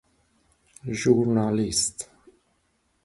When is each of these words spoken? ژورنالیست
ژورنالیست 0.99 2.09